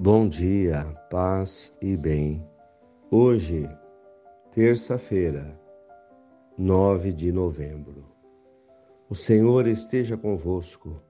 Bom 0.00 0.28
dia, 0.28 0.84
paz 1.10 1.76
e 1.82 1.96
bem. 1.96 2.46
Hoje, 3.10 3.68
terça-feira, 4.52 5.58
9 6.56 7.12
de 7.12 7.32
novembro. 7.32 8.04
O 9.10 9.16
Senhor 9.16 9.66
esteja 9.66 10.16
convosco, 10.16 11.02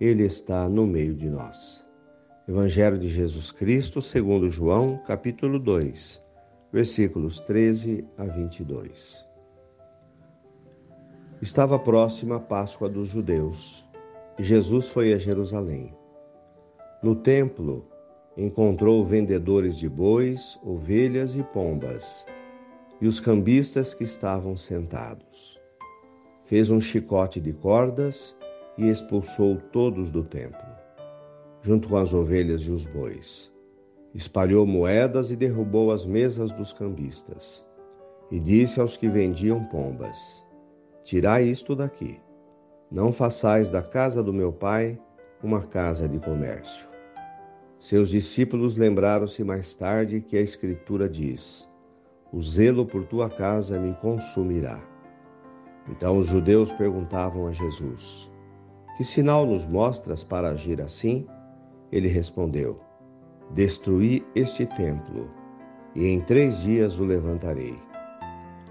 Ele 0.00 0.24
está 0.24 0.68
no 0.68 0.88
meio 0.88 1.14
de 1.14 1.30
nós. 1.30 1.86
Evangelho 2.48 2.98
de 2.98 3.06
Jesus 3.06 3.52
Cristo, 3.52 4.02
segundo 4.02 4.50
João, 4.50 5.00
capítulo 5.06 5.60
2, 5.60 6.20
versículos 6.72 7.38
13 7.38 8.04
a 8.18 8.24
22. 8.24 9.24
Estava 11.40 11.78
próxima 11.78 12.38
a 12.38 12.40
Páscoa 12.40 12.88
dos 12.88 13.06
judeus 13.06 13.88
e 14.36 14.42
Jesus 14.42 14.88
foi 14.88 15.12
a 15.12 15.16
Jerusalém. 15.16 15.94
No 17.04 17.14
templo, 17.14 17.91
encontrou 18.36 19.04
vendedores 19.04 19.76
de 19.76 19.88
bois, 19.88 20.58
ovelhas 20.64 21.36
e 21.36 21.42
pombas, 21.42 22.26
e 23.00 23.06
os 23.06 23.20
cambistas 23.20 23.92
que 23.92 24.04
estavam 24.04 24.56
sentados. 24.56 25.60
Fez 26.44 26.70
um 26.70 26.80
chicote 26.80 27.40
de 27.40 27.52
cordas 27.52 28.34
e 28.78 28.88
expulsou 28.88 29.56
todos 29.72 30.10
do 30.10 30.22
templo, 30.24 30.60
junto 31.60 31.88
com 31.88 31.96
as 31.96 32.12
ovelhas 32.12 32.62
e 32.62 32.70
os 32.70 32.84
bois. 32.84 33.52
Espalhou 34.14 34.66
moedas 34.66 35.30
e 35.30 35.36
derrubou 35.36 35.90
as 35.90 36.04
mesas 36.04 36.50
dos 36.52 36.72
cambistas. 36.72 37.64
E 38.30 38.38
disse 38.38 38.80
aos 38.80 38.96
que 38.96 39.08
vendiam 39.08 39.64
pombas: 39.64 40.42
Tirai 41.02 41.44
isto 41.44 41.74
daqui. 41.74 42.20
Não 42.90 43.12
façais 43.12 43.68
da 43.68 43.82
casa 43.82 44.22
do 44.22 44.32
meu 44.32 44.52
pai 44.52 44.98
uma 45.42 45.62
casa 45.62 46.08
de 46.08 46.18
comércio. 46.20 46.91
Seus 47.82 48.10
discípulos 48.10 48.76
lembraram-se 48.76 49.42
mais 49.42 49.74
tarde 49.74 50.20
que 50.20 50.36
a 50.36 50.40
Escritura 50.40 51.08
diz: 51.08 51.68
O 52.32 52.40
zelo 52.40 52.86
por 52.86 53.04
tua 53.06 53.28
casa 53.28 53.76
me 53.76 53.92
consumirá. 53.94 54.80
Então 55.88 56.16
os 56.16 56.28
judeus 56.28 56.70
perguntavam 56.70 57.48
a 57.48 57.50
Jesus: 57.50 58.30
Que 58.96 59.02
sinal 59.02 59.44
nos 59.44 59.66
mostras 59.66 60.22
para 60.22 60.50
agir 60.50 60.80
assim? 60.80 61.26
Ele 61.90 62.06
respondeu: 62.06 62.78
Destruí 63.50 64.24
este 64.36 64.64
templo, 64.64 65.28
e 65.96 66.06
em 66.06 66.20
três 66.20 66.60
dias 66.60 67.00
o 67.00 67.04
levantarei. 67.04 67.76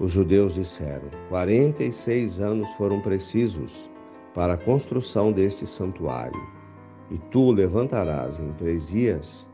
Os 0.00 0.12
judeus 0.12 0.54
disseram: 0.54 1.10
Quarenta 1.28 1.84
e 1.84 1.92
seis 1.92 2.40
anos 2.40 2.70
foram 2.78 3.02
precisos 3.02 3.86
para 4.34 4.54
a 4.54 4.58
construção 4.58 5.30
deste 5.30 5.66
santuário 5.66 6.63
e 7.10 7.18
tu 7.30 7.40
o 7.40 7.52
levantarás 7.52 8.38
em 8.38 8.52
três 8.52 8.88
dias. 8.88 9.46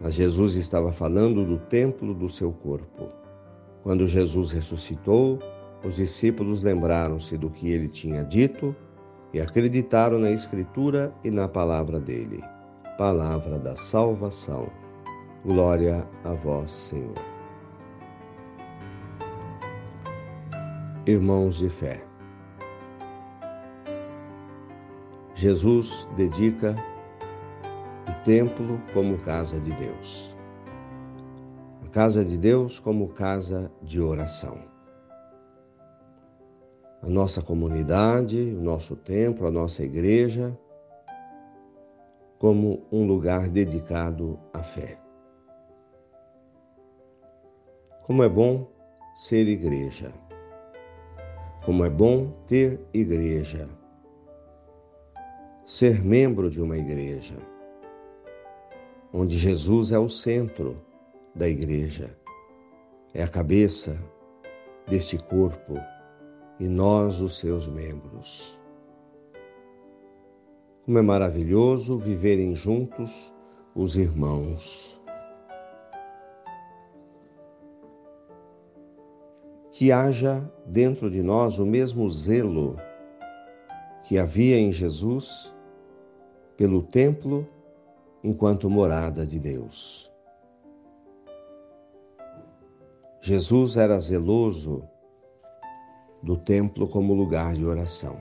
Mas 0.00 0.14
Jesus 0.14 0.54
estava 0.54 0.92
falando 0.92 1.44
do 1.44 1.58
templo 1.58 2.14
do 2.14 2.28
seu 2.28 2.52
corpo. 2.52 3.08
Quando 3.82 4.06
Jesus 4.06 4.50
ressuscitou, 4.50 5.38
os 5.84 5.96
discípulos 5.96 6.62
lembraram-se 6.62 7.36
do 7.36 7.50
que 7.50 7.70
ele 7.70 7.88
tinha 7.88 8.24
dito 8.24 8.74
e 9.32 9.40
acreditaram 9.40 10.18
na 10.18 10.30
Escritura 10.30 11.14
e 11.22 11.30
na 11.30 11.48
palavra 11.48 12.00
dele. 12.00 12.42
Palavra 12.96 13.58
da 13.58 13.76
salvação. 13.76 14.68
Glória 15.44 16.06
a 16.24 16.32
vós, 16.32 16.70
Senhor. 16.70 17.14
Irmãos 21.06 21.56
de 21.56 21.68
fé. 21.68 22.13
Jesus 25.44 26.08
dedica 26.16 26.74
o 28.08 28.24
templo 28.24 28.80
como 28.94 29.18
casa 29.18 29.60
de 29.60 29.72
Deus. 29.74 30.34
A 31.84 31.88
casa 31.90 32.24
de 32.24 32.38
Deus 32.38 32.80
como 32.80 33.08
casa 33.10 33.70
de 33.82 34.00
oração. 34.00 34.56
A 37.02 37.10
nossa 37.10 37.42
comunidade, 37.42 38.56
o 38.58 38.62
nosso 38.62 38.96
templo, 38.96 39.46
a 39.46 39.50
nossa 39.50 39.82
igreja, 39.82 40.58
como 42.38 42.86
um 42.90 43.06
lugar 43.06 43.50
dedicado 43.50 44.40
à 44.50 44.62
fé. 44.62 44.98
Como 48.06 48.22
é 48.22 48.30
bom 48.30 48.66
ser 49.14 49.46
igreja. 49.46 50.10
Como 51.66 51.84
é 51.84 51.90
bom 51.90 52.32
ter 52.46 52.80
igreja 52.94 53.68
ser 55.66 56.04
membro 56.04 56.50
de 56.50 56.60
uma 56.60 56.76
igreja, 56.76 57.36
onde 59.12 59.36
Jesus 59.36 59.92
é 59.92 59.98
o 59.98 60.08
centro 60.08 60.80
da 61.34 61.48
igreja, 61.48 62.14
é 63.14 63.22
a 63.22 63.28
cabeça 63.28 63.98
deste 64.86 65.16
corpo 65.16 65.74
e 66.60 66.68
nós 66.68 67.20
os 67.20 67.38
seus 67.38 67.66
membros. 67.66 68.58
Como 70.84 70.98
é 70.98 71.02
maravilhoso 71.02 71.98
viverem 71.98 72.54
juntos 72.54 73.32
os 73.74 73.96
irmãos. 73.96 75.00
Que 79.72 79.90
haja 79.90 80.48
dentro 80.66 81.10
de 81.10 81.22
nós 81.22 81.58
o 81.58 81.64
mesmo 81.64 82.08
zelo 82.10 82.76
que 84.04 84.18
havia 84.18 84.58
em 84.58 84.70
Jesus 84.70 85.53
pelo 86.56 86.82
templo 86.82 87.46
enquanto 88.22 88.70
morada 88.70 89.26
de 89.26 89.38
Deus. 89.38 90.10
Jesus 93.20 93.76
era 93.76 93.98
zeloso 93.98 94.88
do 96.22 96.36
templo 96.36 96.88
como 96.88 97.14
lugar 97.14 97.54
de 97.54 97.64
oração. 97.64 98.20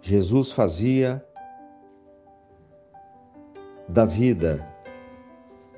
Jesus 0.00 0.52
fazia 0.52 1.24
da 3.88 4.04
vida 4.04 4.66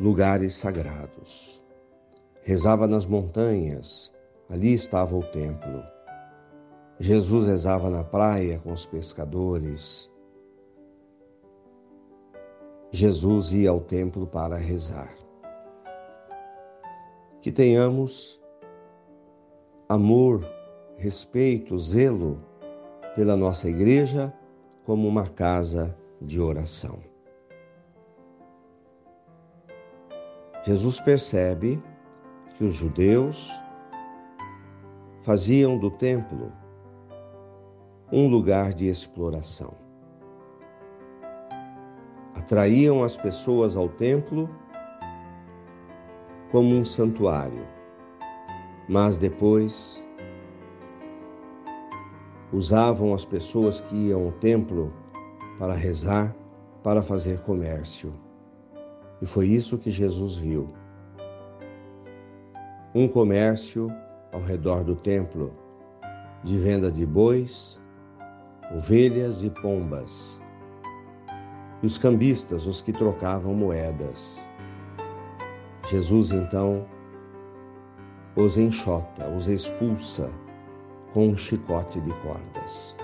lugares 0.00 0.55
sagrados. 0.55 1.61
Rezava 2.43 2.87
nas 2.87 3.06
montanhas, 3.06 4.15
ali 4.49 4.72
estava 4.72 5.16
o 5.16 5.22
templo. 5.22 5.82
Jesus 7.00 7.47
rezava 7.47 7.91
na 7.91 8.05
praia 8.05 8.60
com 8.60 8.72
os 8.72 8.87
pescadores. 8.87 10.10
Jesus 12.93 13.53
ia 13.53 13.71
ao 13.71 13.81
templo 13.81 14.27
para 14.27 14.56
rezar. 14.56 15.12
Que 17.43 17.50
tenhamos 17.50 18.41
amor, 19.88 20.47
respeito, 20.97 21.77
zelo 21.78 22.41
pela 23.16 23.37
nossa 23.37 23.69
igreja 23.69 24.32
como 24.84 25.09
uma 25.09 25.26
casa 25.26 25.97
de 26.22 26.41
oração. 26.41 27.00
Jesus 30.65 31.00
percebe 31.00 31.82
que 32.56 32.65
os 32.65 32.75
judeus 32.75 33.50
faziam 35.22 35.76
do 35.76 35.91
templo 35.91 36.53
um 38.12 38.28
lugar 38.28 38.72
de 38.72 38.87
exploração. 38.87 39.75
Atraíam 42.34 43.03
as 43.03 43.16
pessoas 43.16 43.76
ao 43.76 43.88
templo 43.88 44.49
como 46.50 46.75
um 46.75 46.84
santuário, 46.84 47.62
mas 48.88 49.17
depois 49.17 50.05
usavam 52.52 53.14
as 53.14 53.25
pessoas 53.25 53.81
que 53.81 53.96
iam 54.08 54.26
ao 54.26 54.32
templo 54.32 54.93
para 55.58 55.75
rezar, 55.75 56.34
para 56.82 57.02
fazer 57.02 57.40
comércio. 57.40 58.12
E 59.20 59.26
foi 59.26 59.49
isso 59.49 59.78
que 59.78 59.90
Jesus 59.90 60.37
viu. 60.37 60.69
Um 62.94 63.08
comércio 63.08 63.90
ao 64.32 64.40
redor 64.40 64.84
do 64.84 64.94
templo 64.94 65.52
de 66.44 66.58
venda 66.58 66.93
de 66.93 67.06
bois, 67.06 67.81
ovelhas 68.75 69.43
e 69.43 69.50
pombas, 69.50 70.41
e 71.82 71.87
os 71.87 71.97
cambistas, 71.99 72.67
os 72.67 72.82
que 72.82 72.93
trocavam 72.93 73.55
moedas. 73.55 74.43
Jesus 75.91 76.31
então 76.31 76.87
os 78.37 78.56
enxota, 78.56 79.29
os 79.29 79.47
expulsa 79.47 80.29
com 81.12 81.29
um 81.29 81.37
chicote 81.37 82.00
de 82.00 82.12
cordas. 82.15 82.97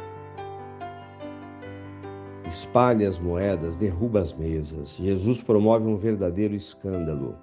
Espalha 2.49 3.09
as 3.09 3.17
moedas, 3.17 3.77
derruba 3.77 4.21
as 4.21 4.33
mesas. 4.33 4.97
Jesus 4.97 5.41
promove 5.41 5.87
um 5.87 5.97
verdadeiro 5.97 6.55
escândalo. 6.55 7.39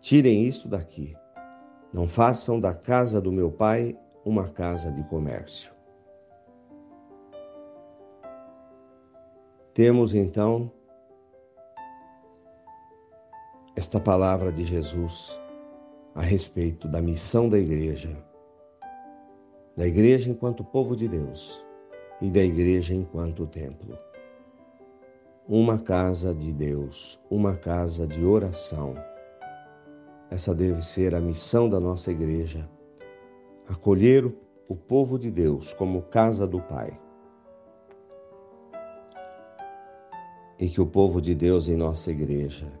Tirem 0.00 0.44
isto 0.46 0.68
daqui. 0.68 1.16
Não 1.92 2.06
façam 2.06 2.60
da 2.60 2.72
casa 2.72 3.20
do 3.20 3.32
meu 3.32 3.50
pai 3.50 3.98
uma 4.24 4.48
casa 4.48 4.92
de 4.92 5.02
comércio. 5.04 5.71
Temos 9.74 10.12
então 10.12 10.70
esta 13.74 13.98
palavra 13.98 14.52
de 14.52 14.64
Jesus 14.64 15.40
a 16.14 16.20
respeito 16.20 16.86
da 16.86 17.00
missão 17.00 17.48
da 17.48 17.58
igreja, 17.58 18.22
da 19.74 19.86
igreja 19.86 20.28
enquanto 20.28 20.62
povo 20.62 20.94
de 20.94 21.08
Deus 21.08 21.64
e 22.20 22.28
da 22.28 22.42
igreja 22.42 22.92
enquanto 22.92 23.46
templo. 23.46 23.98
Uma 25.48 25.78
casa 25.78 26.34
de 26.34 26.52
Deus, 26.52 27.18
uma 27.30 27.56
casa 27.56 28.06
de 28.06 28.22
oração. 28.22 28.94
Essa 30.30 30.54
deve 30.54 30.82
ser 30.82 31.14
a 31.14 31.20
missão 31.20 31.66
da 31.66 31.80
nossa 31.80 32.12
igreja, 32.12 32.68
acolher 33.66 34.30
o 34.68 34.76
povo 34.76 35.18
de 35.18 35.30
Deus 35.30 35.72
como 35.72 36.02
casa 36.02 36.46
do 36.46 36.60
Pai. 36.60 37.01
E 40.62 40.68
que 40.68 40.80
o 40.80 40.86
povo 40.86 41.20
de 41.20 41.34
Deus 41.34 41.66
em 41.66 41.74
nossa 41.74 42.12
igreja 42.12 42.72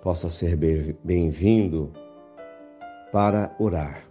possa 0.00 0.30
ser 0.30 0.56
bem-vindo 1.04 1.92
para 3.12 3.54
orar, 3.58 4.08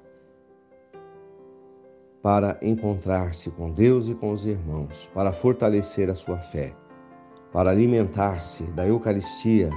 para 2.22 2.56
encontrar-se 2.62 3.50
com 3.50 3.72
Deus 3.72 4.08
e 4.10 4.14
com 4.14 4.32
os 4.32 4.46
irmãos, 4.46 5.10
para 5.12 5.34
fortalecer 5.34 6.08
a 6.08 6.14
sua 6.14 6.38
fé, 6.38 6.72
para 7.52 7.72
alimentar-se 7.72 8.62
da 8.74 8.86
Eucaristia, 8.86 9.72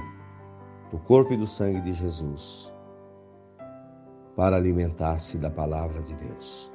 do 0.91 0.99
corpo 0.99 1.33
e 1.33 1.37
do 1.37 1.47
sangue 1.47 1.81
de 1.81 1.93
Jesus, 1.93 2.71
para 4.35 4.57
alimentar-se 4.57 5.39
da 5.39 5.49
palavra 5.49 6.03
de 6.03 6.15
Deus. 6.17 6.71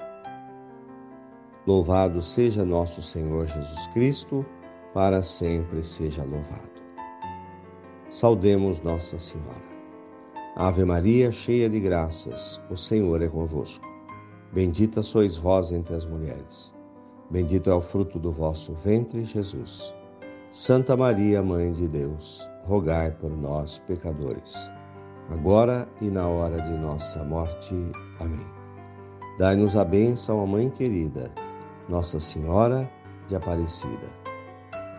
Louvado 1.65 2.21
seja 2.21 2.65
nosso 2.65 3.01
Senhor 3.01 3.47
Jesus 3.47 3.87
Cristo, 3.93 4.45
para 4.95 5.25
sempre 5.25 5.83
seja 5.83 6.23
louvado. 6.23 6.73
Saudemos 8.13 8.81
Nossa 8.81 9.19
Senhora. 9.19 9.75
Ave 10.55 10.85
Maria, 10.85 11.33
cheia 11.33 11.69
de 11.69 11.81
graças, 11.81 12.63
o 12.71 12.77
Senhor 12.77 13.21
é 13.21 13.29
convosco. 13.29 13.85
Bendita 14.53 15.03
sois 15.03 15.37
vós 15.37 15.73
entre 15.73 15.97
as 15.97 16.07
mulheres. 16.07 16.73
Bendito 17.29 17.69
é 17.69 17.75
o 17.75 17.81
fruto 17.81 18.21
do 18.21 18.31
vosso 18.31 18.73
ventre, 18.75 19.25
Jesus. 19.25 19.93
Santa 20.53 20.97
Maria, 20.97 21.43
Mãe 21.43 21.73
de 21.73 21.89
Deus, 21.89 22.49
rogai 22.63 23.11
por 23.11 23.37
nós, 23.37 23.79
pecadores, 23.89 24.71
agora 25.29 25.89
e 26.01 26.09
na 26.09 26.29
hora 26.29 26.61
de 26.61 26.79
nossa 26.79 27.25
morte. 27.25 27.75
Amém. 28.21 28.47
Dai-nos 29.41 29.75
a 29.75 29.85
bênção, 29.85 30.47
Mãe 30.47 30.71
querida, 30.71 31.33
Nossa 31.89 32.21
Senhora 32.21 32.89
de 33.27 33.35
Aparecida. 33.35 34.34